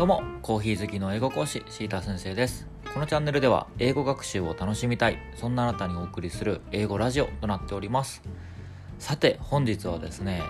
[0.00, 2.66] どうも、コーヒー好きの英語講師、シータ先生です。
[2.94, 8.22] このチャンネルでは、英語学習を楽しみたい、そんなあなたにお送りする英語ラジオとなっております。
[8.98, 10.42] さて、本日はですね、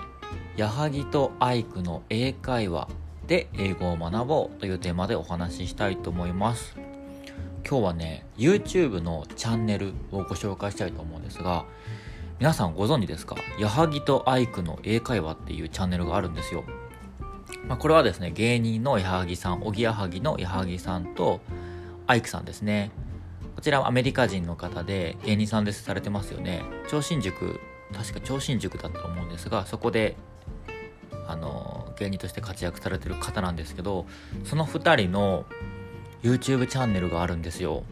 [0.56, 2.86] 矢作とアイクの英会話
[3.26, 6.76] で英語を学ぼうというテーマでお話ししたいと思います。
[7.68, 11.64] 今日はね、YouTube のチャンネルをご紹介したいと思うんですが、
[12.38, 13.34] 皆さんご存知ですか？
[13.58, 16.62] 矢作とアイクの英会話っていうチャンネルがあるんですよ。
[17.66, 21.40] まあ、これはですね、芸人の矢作さん、おぎやはぎの矢作さんと、
[22.06, 22.90] アイクさんですね。
[23.54, 26.62] こちらはアメリカ人の方で、芸人さんですされてますよね。
[26.88, 27.60] 超新塾、
[27.92, 30.16] 確か超新塾だったと思うんですが、そこで、
[31.28, 34.06] あの、芸人として活躍されてる方なんですけど、
[34.44, 35.44] その2人の
[36.22, 37.84] YouTube チャンネルがあるんですよ。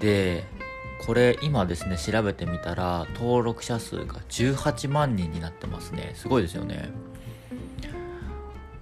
[0.00, 0.44] で、
[1.06, 6.12] これ今ですね、調べてみたら、登録者数が18万人になってますね。
[6.14, 6.90] すごいですよね。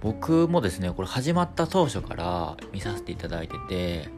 [0.05, 4.09] 僕もですねこれ始まった当初から見させていただいてて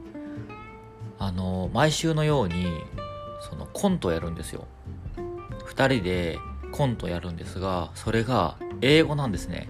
[1.17, 2.66] あの毎週のように
[3.49, 4.67] そのコントをやるんですよ。
[5.66, 6.39] 2人で
[6.73, 9.69] コントやるんですがそれが英語なんですね。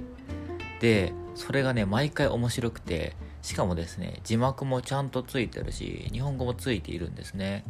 [0.82, 7.64] でそれがね毎回面白くてしかもですね字幕もちゃんとついてるし日本語もついているんですね。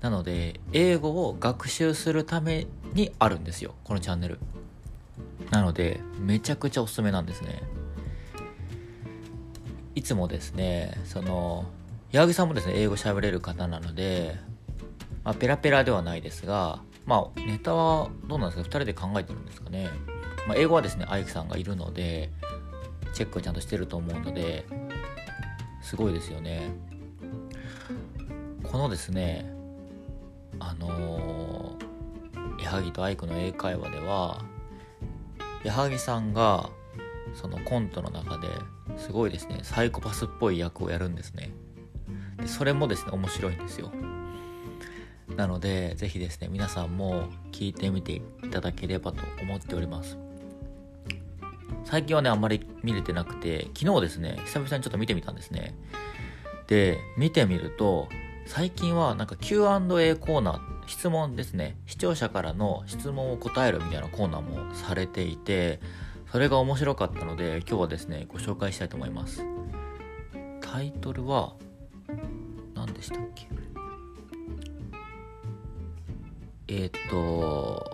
[0.00, 4.38] なので英語を学習するためにあるんですよこのチャンネル。
[5.50, 7.79] なのでめちゃくちゃおすすめなんですね。
[9.94, 11.64] いつもですねその
[12.12, 14.36] 矢作さんもですね英語喋れる方なので、
[15.24, 19.88] まあ、ペラペラではないですがまあネタはどうなんですか？2人で考えてるんですかね、
[20.46, 22.30] まあ、英語はですねアイクさんがいるので
[23.12, 24.66] チェックをちゃんとしてると思うので
[25.82, 26.70] すごいですよね。
[28.62, 29.50] このですね
[30.60, 31.76] あの、
[32.62, 34.42] 矢作とアイクの英会話では
[35.64, 36.70] 矢作さんが
[37.34, 38.48] そのコントの中で
[38.96, 41.52] すごいですねサイコパスっぽい役をやるんですね。
[42.38, 43.92] でそれもですね面白いんですよ。
[45.36, 50.18] なのでぜひですね皆さんも聞いてみていただければと思っております。
[51.84, 55.74] 最近はねあんまり見れてなくて昨日ですね久々にちょっと見てみたんですね。
[56.66, 58.08] で見てみると
[58.46, 61.76] 最近はなんか Q&A コーナー質問ですね。
[61.86, 65.80] 視聴者からの質問を答えるみたいなコーナーもされていて
[66.30, 69.44] それが面白かったので今日はですねご紹介したいと思います。
[70.60, 71.54] タイトルは
[72.74, 73.48] 何でしたっけ？
[76.68, 77.92] えっ、と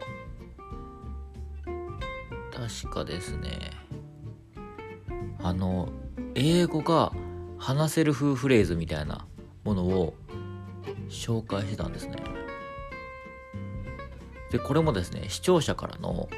[2.54, 3.70] 確かですね。
[5.42, 5.88] あの
[6.34, 7.12] 英語が
[7.56, 9.26] 話せる風フレーズみたいな
[9.64, 10.14] ものを
[11.08, 12.16] 紹介してたんですね。
[14.52, 16.28] でこれもですね視聴者からの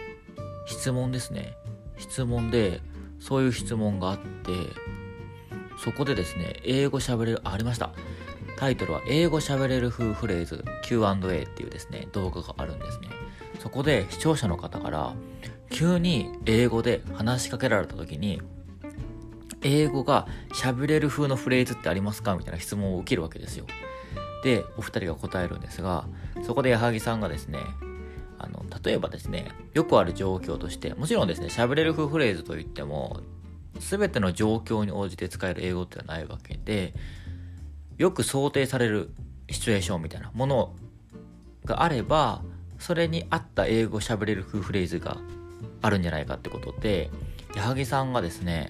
[0.66, 1.56] 質問ですね。
[1.98, 2.80] 質問で
[3.20, 4.52] そういう質問があって
[5.82, 7.92] そこでですね英語喋れるありました。
[8.56, 13.08] タイトルは英語喋れる風フレーズ Q&A っていうですね動画があるんですね。
[13.60, 15.14] そこで視聴者の方から
[15.70, 18.42] 急に英語で話しかけられた時に
[19.62, 22.34] 英語が喋れる風のフレーズってありますか？
[22.36, 23.66] みたいな質問を受けるわけですよ。
[24.42, 26.06] でお二人が答えるんですが
[26.44, 27.58] そこで矢作さんがですね
[28.38, 33.20] あの、例えばですね、よくある状況として、もちろんですね、喋れる風フレーズといっても、
[33.80, 36.94] すべての状況に応じて使える英語ってのはないわけで、
[37.96, 39.10] よく想定される
[39.50, 40.74] シチュエーションみたいなもの
[41.64, 42.42] があれば、
[42.78, 45.18] それに合った英語喋れる風フレーズが
[45.82, 47.10] あるんじゃないかってことで、
[47.56, 48.68] 矢作さんがですね、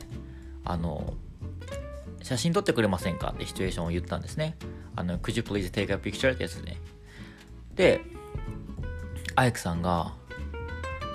[0.64, 1.14] あの、
[2.22, 4.56] 写真撮ってくれませんかってシチュエーションを言ったんですね。
[4.96, 6.32] あの、could you please take a picture?
[6.32, 6.78] ってやつね。
[7.74, 8.00] で、
[9.38, 10.14] アイクさんが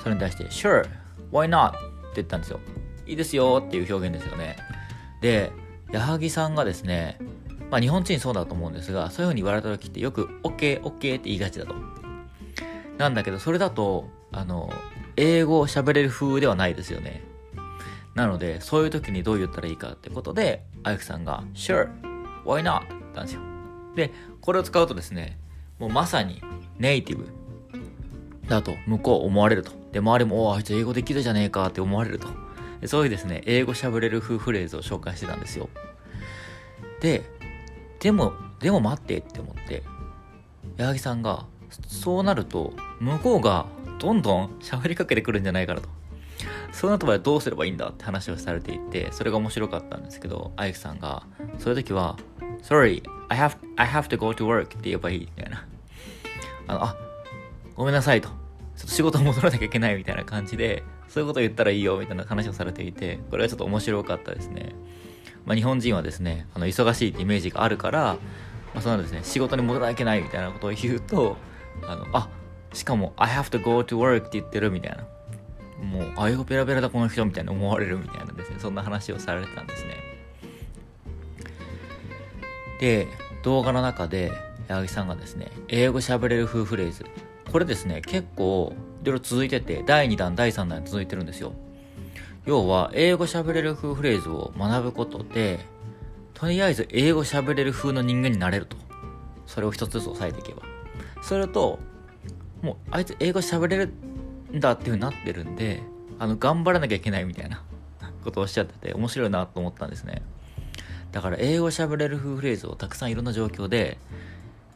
[0.01, 0.87] それに対して Sure,
[1.33, 1.71] why not?
[1.71, 1.77] って
[2.15, 2.61] 言ったんですよ。
[3.05, 4.55] いいですよっていう表現ですよね。
[5.19, 5.51] で
[5.91, 7.19] 矢作さんがですね
[7.69, 11.75] まあ日本人そうだと思うんですがそういう風に言われた時ってよく OKOK、OK, OK って言いがちだと。
[12.97, 14.71] なんだけどそれだとあの
[15.17, 17.23] 英語を喋れる風ではないですよね。
[18.15, 21.89] なのでそういう時にどう言ったらいいかってことでアイクさんが Sure,
[22.45, 22.77] why not?
[22.77, 23.41] って言ったんですよ。
[23.95, 25.37] でこれを使うとですね
[25.77, 26.41] もうまさに
[26.79, 27.42] ネイティブ。
[28.47, 29.71] だと向こう思われると。
[29.91, 32.27] で、周りも、おあいつ英語できるじゃねえかって思われると。
[32.85, 35.69] そういうですね、英語喋れる風フレーズを紹介してたんですよ。
[37.01, 37.23] で、
[37.99, 39.83] でも、でも待ってって思って、
[40.77, 41.45] 矢作さんが、
[41.87, 43.65] そうなると、向こうが
[43.99, 45.89] どんどん喋りかけてくるんじゃないかなと。
[46.71, 51.23] そうなった場合どうすればいいんだって話をされていて、それが面白かったんですけど、アイクさんが、
[51.59, 52.17] そういう時は、
[52.63, 55.65] Sorry, I have, I have to go to work って言えばいいみたいな。
[56.67, 56.95] あの、あ、
[57.75, 58.29] ごめんなさいと。
[58.29, 64.73] ちょっと仕事戻らなきゃいけないみたいな感じで、そういうこと言ったらいいよみたいな話をされていて、これはちょっと面白かったですね。
[65.45, 68.17] まあ、日本人はですねあの忙しいってイメージがあるから、
[68.73, 71.37] まあ、そのですね仕事に戻らなきゃいけないみたいなことを言うと
[71.87, 72.29] あのあ
[72.73, 75.03] しかも「I have to go to work」って言ってるみたいな
[75.85, 79.95] もうあ英語ペラペラだこの人みたいに思われるみたいなですねそんな話をされてたんですね
[82.79, 83.07] で
[83.43, 84.31] 動画の中で
[84.69, 87.05] 矢作さんがですね英語喋れる風フレーズ
[87.53, 88.73] これですね結構
[89.03, 91.53] いろいろ続いてて第2弾第3弾続いてるんですよ。
[92.45, 95.59] 要は英語喋れる風フレーズを学ぶことで
[96.33, 98.75] とりあえず英語喋れる風の人間になれると。
[99.45, 100.63] それを一つずつ押さえていけば。
[101.21, 101.77] それと
[102.63, 103.93] もうあいつ英語喋れる
[104.51, 105.83] んだっていう風になってるんで
[106.17, 107.63] あの頑張らなきゃいけないみたいな
[108.25, 110.23] ことをおっしゃってて面白いなと思ったんですね。
[111.11, 113.99] だから英語喋れる風フレーズをたくさんいろんな状況で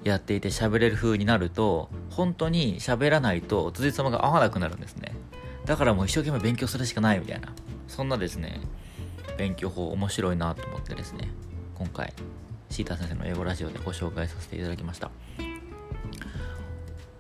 [0.04, 5.14] やっていて喋れる風になると本当に喋らないと辻褄が合わなくなるんですね。
[5.66, 7.54] だからもう一生懸命勉強するしかないみたいな。
[7.88, 8.62] そんなですね
[9.38, 11.30] 勉強法面白いなと思ってですね
[11.76, 12.14] 今回
[12.70, 15.10] シータ先生の英語ラジオでご紹介させていただきました。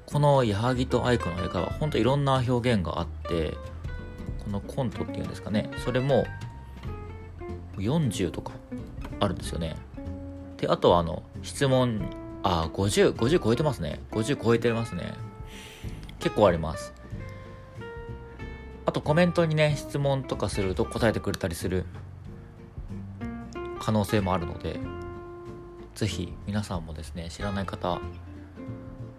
[0.06, 3.58] この矢作と愛子の英会話本当いろんな表現があって
[4.46, 6.26] このコントっていうんですかねそれも
[7.76, 8.54] 40とか
[9.20, 9.76] あるんですよね。
[10.58, 12.10] であとはあの質問
[12.44, 14.02] あ、50、50超えてますね。
[14.12, 15.14] 50超えてますね。
[16.20, 16.94] 結構あります。
[18.86, 21.86] あとコメントにね、質問とかすると答えてくれたりする
[23.80, 24.80] 可能性もあるので、
[25.94, 28.00] ぜひ皆さんもですね、知らない方、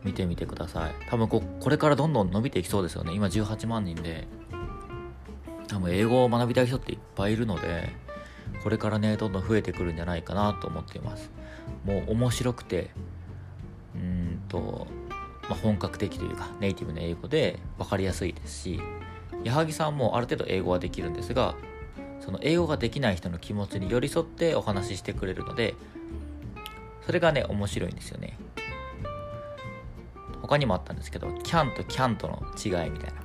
[0.04, 0.92] 見てみてください。
[1.10, 3.12] 多分ここれからどんどん伸びていきそうですよね。
[3.12, 4.26] 今18万人で、
[5.66, 7.94] 多分英語を学びたい人っていっぱいいるので、
[8.68, 11.30] これからね、どんどん増えてくるんじゃないかなと思っています。
[11.86, 12.90] もう面白くて、
[13.94, 14.86] うんと、
[15.48, 18.78] まあ、本格的というかネイティブな英語で分かりやすいですし
[19.42, 21.54] 矢作さんもある程度英語はできるんですが
[22.20, 25.74] その英語ができない人の気持ちに寄り添ってお話ししてくれるので
[27.06, 28.38] それがね面白いんですよね
[30.42, 33.17] 他にもあったんですけど can と can't の違いみたいな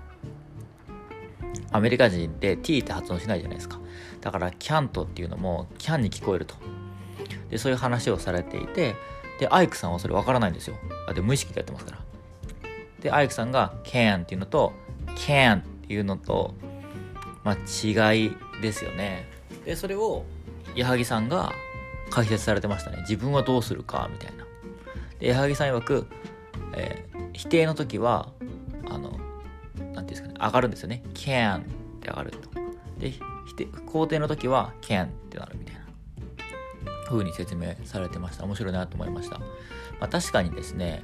[1.73, 3.79] アメリカ人って t って発音しないじゃないですか
[4.21, 6.55] だから can't っていうのも can に聞こえると
[7.49, 8.95] でそういう話をされていて
[9.39, 10.75] で、アイクさんはそれわからないんですよ。
[11.07, 11.97] あ、で、無意識でやってますから。
[13.01, 14.73] で、アイクさんが can っていうのと
[15.17, 16.53] can っていうのと、
[17.43, 18.31] まあ、違い
[18.61, 19.27] ですよね。
[19.65, 20.23] で、それを
[20.75, 21.51] 矢作さんが
[22.09, 22.97] 解説されてましたね。
[23.01, 24.45] 自分はどうするか、みたいな。
[25.19, 26.07] で、矢作さん曰く、
[26.73, 28.31] えー、否定の時は、
[30.05, 31.03] ていうんですかね、上がるんですよね。
[31.13, 31.63] can っ
[31.99, 32.49] て上がると。
[32.99, 33.11] で、
[33.87, 35.83] 肯定の時は can ってなるみたいな。
[37.07, 38.45] 風に説明されてました。
[38.45, 39.39] 面白いなと思いました。
[39.39, 39.45] ま
[40.01, 41.03] あ、確かにですね、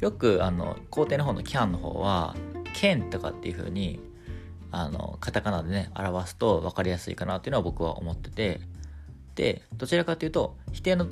[0.00, 2.34] よくあの、工程の方の can の方は、
[2.74, 4.00] can とかっていう風に、
[4.72, 8.60] あの、カタカナでね、表すと分かりやすいかなっていうのは僕は思ってて、
[9.34, 11.06] で、どちらかというと、否定の、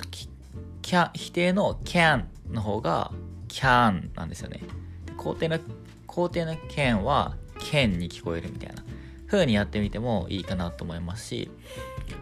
[0.81, 3.11] can 否定の can の方が
[3.47, 4.61] can なんですよね。
[5.17, 5.59] 肯定の、
[6.09, 8.83] 肯定の can は can に聞こえるみたいな
[9.27, 11.51] 風にやってみてもいいかなと思いますし、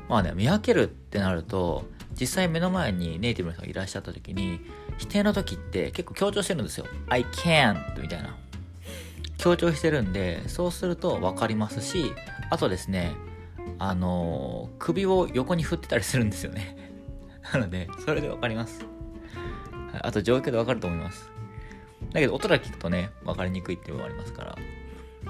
[0.09, 1.85] まあね、見分けるってなると、
[2.19, 4.59] 実際目の前にネイティブの人がいらっしゃった時に
[4.97, 6.85] 否定の時って結構強調してるんですよ。
[7.09, 8.35] I can't みたいな。
[9.37, 12.11] 強調してるんでそうすると分かりますし
[12.49, 13.15] あとですね
[13.77, 16.75] あの、首を横に振ってたりするんですよね。
[17.53, 18.85] なのでそれで分かります。
[20.01, 21.29] あと状況で分かると思います。
[22.11, 24.55] だけど音だけ聞くとね分かりにくいっていうのもありますから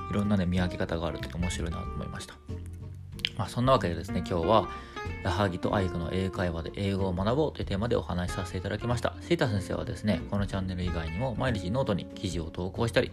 [0.09, 2.35] いろんなね見分け方があるって面白いなと思いました
[3.37, 4.69] まあそんなわけでですね今日は
[5.23, 9.15] 矢作と愛子の英会話で英語を学ぼうというテーマでお話しさせていただきました。
[9.21, 13.11] シータ先生はですね、このチャンネル以外にも毎日ノートに記事を投稿したり、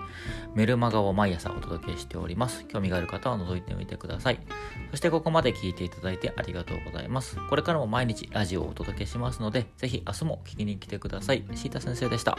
[0.54, 2.64] メルマガを毎朝お届けしております。
[2.66, 4.40] 興味がある方は覗いてみてください。
[4.90, 7.37] そしてここまで聞いていただいてありがとうございます。
[7.49, 11.44] これからも毎日ラジオをお届けしますので、ぜひ明日も聞きに来てください。
[11.54, 12.38] シータ先生でした。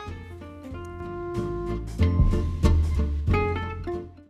[1.85, 2.14] Bye.